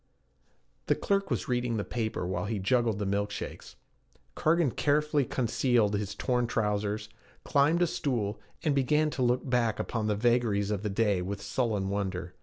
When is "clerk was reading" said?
0.95-1.77